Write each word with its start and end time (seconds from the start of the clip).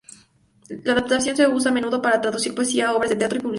La 0.83 0.93
adaptación 0.93 1.37
se 1.37 1.47
usa 1.47 1.69
a 1.69 1.73
menudo 1.75 2.01
para 2.01 2.19
traducir 2.19 2.55
poesía, 2.55 2.95
obras 2.95 3.11
de 3.11 3.17
teatro 3.17 3.37
y 3.37 3.41
publicidad. 3.41 3.49